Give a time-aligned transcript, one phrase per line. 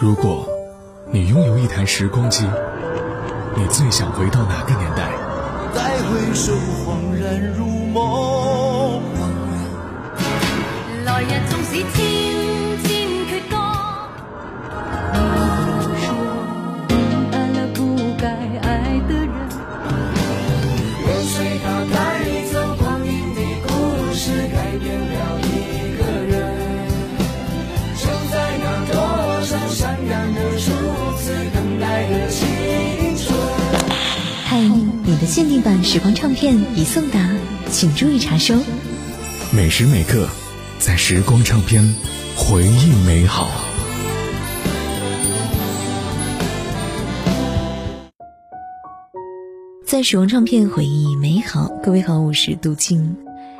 [0.00, 0.48] 如果
[1.10, 2.48] 你拥有一台时光机，
[3.56, 5.10] 你最想回到哪个年代？
[5.74, 6.52] 再回首，
[6.86, 9.02] 恍然如梦。
[11.04, 11.82] 来日纵使
[35.28, 37.30] 限定版时光唱片已送达，
[37.70, 38.54] 请注意查收。
[39.54, 40.26] 每时每刻，
[40.78, 41.94] 在时光唱片，
[42.34, 43.46] 回忆美好。
[49.86, 53.14] 在时光唱片回忆美好，各位好，我是杜静。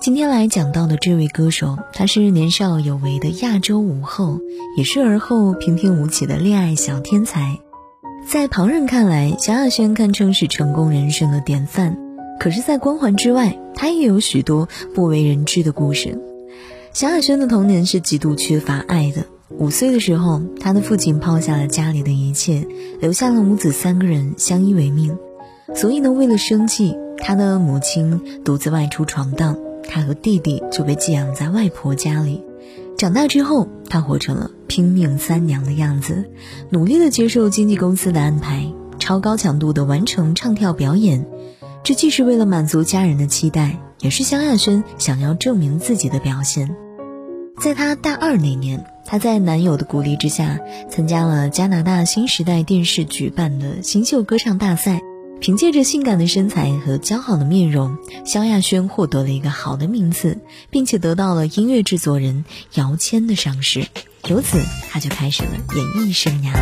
[0.00, 4.38] 今天来讲到的这位歌手，他是年少有为的亚洲舞后，
[4.78, 7.58] 也是而后平平无奇的恋爱小天才。
[8.26, 11.96] 在旁人看来，萧亚轩堪称是成功人生的典范。
[12.38, 16.18] 可是，在光环之外，他也有许多不为人知的故事。
[16.92, 19.24] 萧亚轩的童年是极度缺乏爱的。
[19.58, 22.66] 五岁的时候，他的父亲抛下了家里的一切，
[23.00, 25.16] 留下了母子三个人相依为命。
[25.74, 32.42] 所以呢，为了生计，他的母亲独自外出闯荡，他和弟弟就被寄养在外婆家里。
[32.96, 36.30] 长大之后，他活成了拼命三娘的样子，
[36.70, 41.26] 努力的接受经纪公司的安排，超高强度的完成唱跳表演。
[41.82, 46.76] 这既是为了满足家人的期待，也是萧亚轩想要证明自己的表现。
[47.60, 55.00] 在她大二那年，她在男友的鼓励之下，参加了加拿大新时代电视举办的新秀歌唱大赛。
[55.40, 60.38] 凭借着性感的身材和姣好的面容，萧亚轩获得了一个好的名次，
[60.70, 63.88] 并且得到了音乐制作人姚谦的赏识。
[64.30, 66.52] 由此，他就开始了演艺生涯。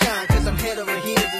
[0.00, 0.26] Infatuation?
[0.28, 1.39] Cause I'm head over heels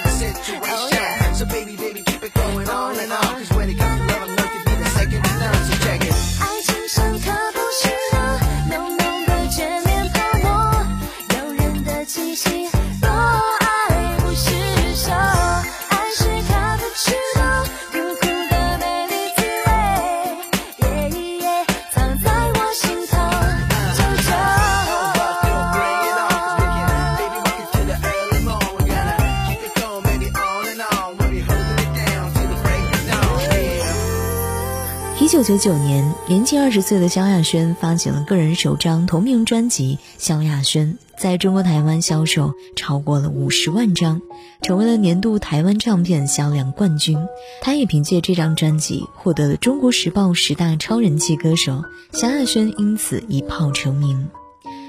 [35.20, 44.22] 一九九九年，年仅二十岁的萧亚轩发行了个人首张同名专辑《萧亚轩》，在中国台湾销售超过了五十万张，
[44.62, 47.18] 成为了年度台湾唱片销量冠军。
[47.60, 54.26] 他也凭借这张专辑获得了《中国时报》十大超人气歌手，萧亚轩因此一炮成名。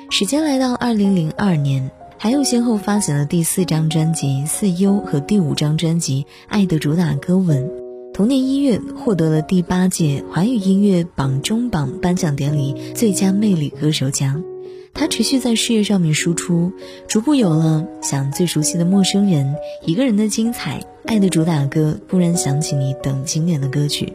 [0.10, 7.68] 时间来到二零零二年，还有先后发行了第四张专辑《四优》和第五张专辑《爱的主打歌吻》。
[8.14, 14.44] 同年一月，获得了第八届华语音乐榜中榜颁奖典礼最佳魅力歌手奖。
[14.94, 16.74] 他持续在事业上面输出，
[17.08, 19.56] 逐步有了像最熟悉的陌生人、
[19.86, 24.12] 一个人的精彩、爱的主打歌、忽然想起你等经典的歌曲。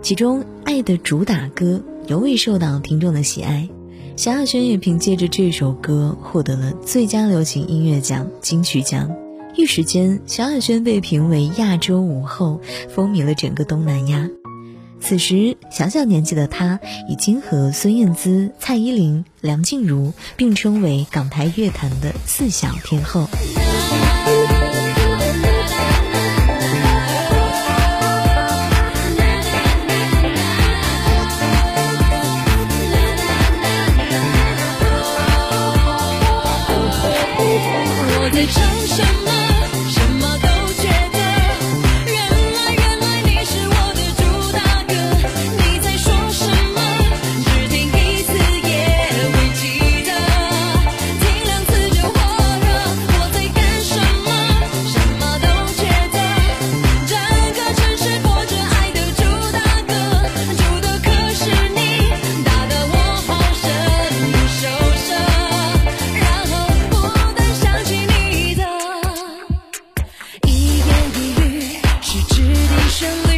[0.00, 3.68] 其中，《爱的主打歌》尤为受到听众的喜爱。
[4.14, 9.14] 萧亚轩也凭借着这首歌获得了最佳流行音乐奖金曲奖。
[9.56, 12.60] 一时间，萧亚轩被评为亚洲舞后，
[12.94, 14.28] 风靡了整个东南亚。
[15.00, 23.26] 此时，小小年纪的她已经和孙燕姿、蔡依林、梁静茹并称为港台乐坛的四小天后。
[38.18, 39.45] 我在唱。
[72.98, 73.35] patiently